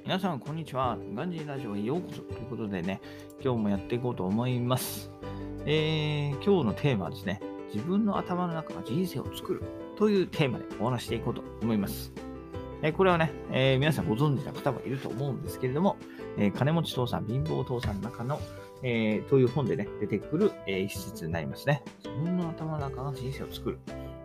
[0.00, 0.98] 皆さん、こんにちは。
[1.14, 2.22] ガンジーラジオへようこそ。
[2.22, 3.00] ということでね、
[3.42, 5.10] 今日もやっていこうと思います。
[5.64, 7.40] えー、今日のテーマはですね、
[7.72, 9.62] 自分の頭の中が人生を作る
[9.96, 12.12] というテーマでお話していこうと思います。
[12.82, 15.96] えーこれはね、えー皆さんご存知な方もいると思うんですけれども、
[16.36, 18.40] えー金持ち父さん、貧乏父さんの中の、
[18.82, 21.82] えという本でね、出てくる、えー一節になりますね。
[21.98, 23.78] 自分の頭の中が人生を作る。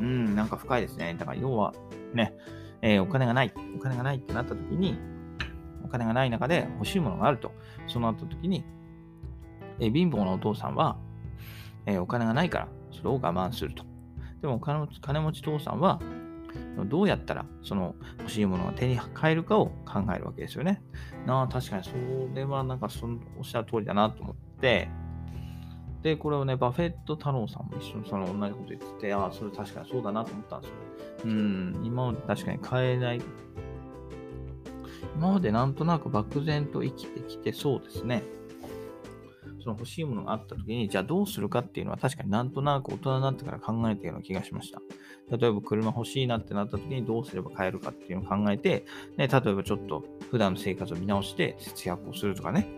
[0.00, 1.16] うん、なんか深いですね。
[1.18, 1.74] だから要は、
[2.14, 2.32] ね、
[2.80, 4.96] えお金がない、お金がないってなった時に、
[5.88, 7.52] お金がない中で欲しいものがあると、
[7.86, 8.64] そうなった時に、
[9.80, 10.98] え貧乏なお父さんは、
[11.86, 13.84] えお金がないから、それを我慢すると。
[14.42, 16.00] でも金金持ち父さんは、
[16.88, 20.82] どうやったらその欲しいものが手に入るかを考えるわけですよね。
[21.26, 21.92] なあ、確かにそ
[22.34, 24.88] れはなんかそのおっしゃる通りだなと思って、
[26.02, 30.76] で、これをね、バフェット太郎さんも一緒にその同じこと言ってて、ああ、それ確かにそうだなと思ったんですよ。
[31.24, 33.20] うん、今まで確かに買えない。
[35.18, 38.22] 今までなんとなく漠然と生きてきてそうですね。
[39.60, 44.80] その欲しいものがあった時に、じゃあどうするかっていうのは確かになんとなく大人になってから考えてるような気がしました。
[45.36, 52.68] 例えば車欲しいなってなった時にどうすれば買えるかっていうのを考えて、ね、例えばちょっと普段の生活を見直して節約をするとかね。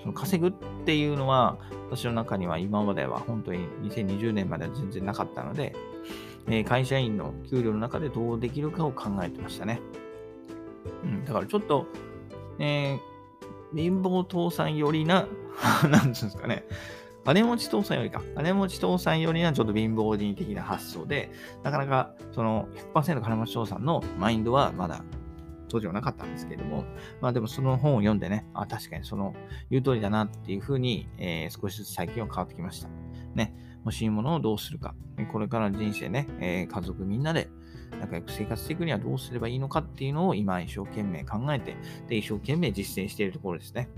[0.00, 0.52] その稼ぐっ
[0.84, 1.58] ていうのは
[1.90, 5.74] 私の中には今までは本当に2020年までは全然なかったので、
[6.46, 9.80] え会社員の給料の中でどうできるかを考えてましたね。
[11.02, 11.86] うん、だからちょっと、
[12.58, 13.14] えー
[13.74, 15.26] 貧乏父さんよりな、
[15.82, 16.64] なんていうんですかね、
[17.24, 21.30] 金持ち父さんよりか、金持ち父さんよりなちょっと貧乏人的な発想で、
[21.62, 25.04] なかなかその100%金持ち父さんのマインドはまだ
[25.68, 26.84] 当時はなかったんですけれども、
[27.20, 29.34] まあでもその本を読んでね、あ、確かにその
[29.70, 32.88] 言う通りだなっていうふうに、えー少しずつ最近は変わってきました。
[33.34, 34.94] ね、欲しいものをどうするか、
[35.30, 37.48] これからの人生ね、えー家族みんなで
[38.00, 41.76] 仲良く生活していくにはどうすればいいのかっていうのを今一生懸命考えて、
[42.08, 43.88] で、一生懸命実践しているところですね。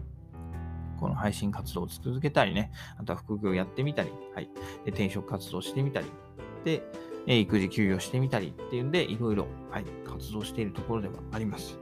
[0.99, 4.51] この配信活動を続けたりね、あとは副業やってみたり、はい。
[4.85, 6.07] で、転職活動してみたり、
[6.65, 6.83] で、
[7.27, 11.79] えー育児休業してみたりっていうんで、いろいろ、はい、活動しているところではあります。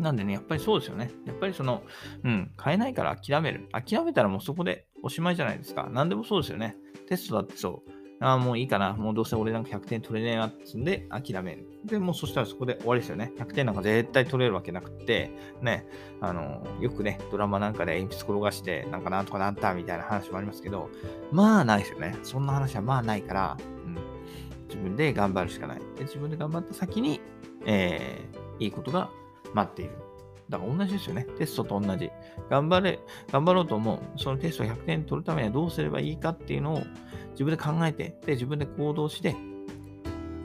[0.00, 1.10] なんでね、やっぱりそうですよね。
[1.26, 1.82] やっぱりその、
[2.24, 3.68] うん、買えないから諦める。
[3.72, 5.88] 諦めたらもうそこでおしまいじゃないですか。
[5.90, 6.76] 何でもそうですよね。
[7.08, 7.90] テストだってそう。
[8.22, 8.92] ああ、もういいかな。
[8.92, 11.66] もうどうせ俺なんか100点取れねえなっつんで諦める。
[11.86, 13.32] で、もうそしたらそこで終わりですよね。
[13.38, 15.30] 100点なんか絶対取れるわけなくって、
[15.62, 15.86] ね、
[16.20, 20.90] あの、よくね、ドラマなんかで鉛筆転がして、なんかなんとかなったみたいな話もありますけど、
[21.32, 22.14] まあないですよね。
[22.22, 23.56] そんな話はまあないから、
[23.86, 23.94] うん、
[24.68, 25.78] 自分で頑張るしかない。
[25.96, 27.22] で自分で頑張った先に、
[27.64, 29.10] えー、いいことが
[29.54, 29.92] 待っている。
[30.48, 31.26] だから同じですよね。
[31.38, 32.10] テストと同じ。
[32.50, 32.98] 頑張れ、
[33.30, 34.00] 頑張ろうと思う。
[34.16, 36.82] そのテスト100点取るためにはどうすればいいかっていうのを
[37.32, 39.36] 自分で考えて、で、自分で行動して、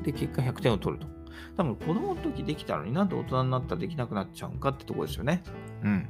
[0.03, 1.15] で、結果100点を取ると。
[1.57, 5.41] 多分子供の時できたのになんで大人になったらできなくなっちゃうんかってとこですよね。
[5.83, 6.07] うん。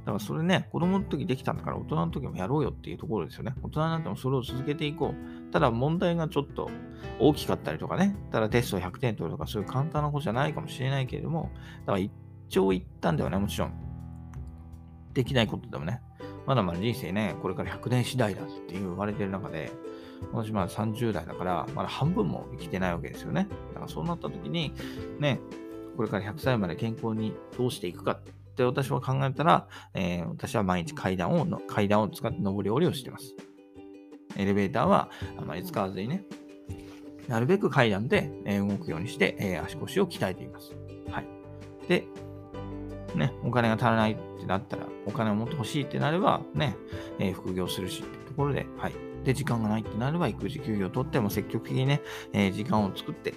[0.00, 3.54] だからそれね、子供の時できたんだから大人の時もやろうよっていうところですよね。
[3.62, 5.52] 大人になってもそれを続けていこう。
[5.52, 6.70] ただ問題がちょっと
[7.18, 8.16] 大きかったりとかね。
[8.30, 11.50] ただテスト100点取るとかそういう簡単なことじゃないかもしれないけれども、
[11.80, 12.10] だから一
[12.48, 13.72] 長一短ではね、もちろん
[15.14, 16.00] できないことでもね、
[16.46, 19.70] まだまだ人生ね、これから100年次第だって言われてる中で、
[20.32, 23.48] 私まだ30代だから、まだ半分も生きてないわけですよね。
[23.74, 24.72] だからそうなった時に、
[25.18, 25.40] ね、
[25.96, 28.18] これから100歳まで健康にどうしていくか
[28.52, 33.34] って私は考えたら、えー私は毎日階段をの、階段を使って上り下りをしてます。
[34.36, 36.24] エレベーターはあまり使わずにね、
[37.28, 40.72] なるべく階段で、動くようにして、えー足腰を鍛えています。
[41.10, 41.26] はい。
[41.88, 42.04] で、
[43.14, 46.76] ね、お金が足らないってなったら、お金をもっと欲しいってなれば、ね、
[47.18, 48.92] えー副業するしってところで、はい。
[49.24, 52.02] で、時間がないってなれば、育児休業を取っても積極的にね、
[52.32, 53.34] えー時間を作って、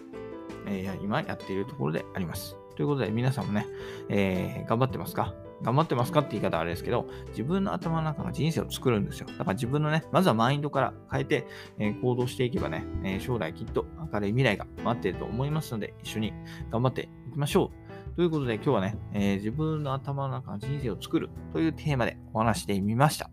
[0.68, 2.58] えー今やっているところであります。
[2.76, 3.66] ということで、皆さんもね、
[4.10, 5.34] えー頑張ってますか？
[5.64, 6.20] 頑張ってますか？
[6.20, 9.28] って言い方はあれですけど、自分の頭の中が人生を作るんですよ。
[9.28, 11.48] だから自分のね、まずはマインドから変えて、
[11.80, 16.34] えー行動していけばね、えー将来きっと明るい未来が待っていると思いますので、一緒に
[16.72, 17.72] 頑張っていきましょ
[18.12, 18.16] う。
[18.16, 23.30] ということで今日はね、えー自分の頭の中が人生を作るというテーマでお話してみました。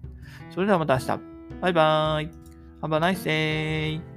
[0.50, 1.21] それではまた明日。
[1.61, 2.31] バイバーイ。
[2.83, 4.12] Have a nice day.